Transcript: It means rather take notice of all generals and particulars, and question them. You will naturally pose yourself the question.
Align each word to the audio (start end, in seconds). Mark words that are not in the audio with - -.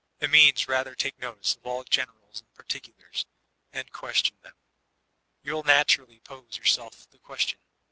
It 0.19 0.31
means 0.31 0.67
rather 0.67 0.95
take 0.95 1.19
notice 1.19 1.55
of 1.55 1.63
all 1.67 1.83
generals 1.83 2.41
and 2.41 2.51
particulars, 2.55 3.27
and 3.71 3.93
question 3.93 4.35
them. 4.41 4.55
You 5.43 5.53
will 5.53 5.63
naturally 5.63 6.19
pose 6.21 6.57
yourself 6.57 7.07
the 7.11 7.19
question. 7.19 7.59